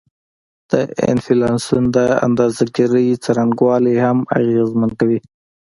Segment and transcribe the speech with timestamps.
[0.71, 0.73] د
[1.13, 5.19] انفلاسیون د اندازه ګيرۍ څرنګوالی هم اغیزمن کوي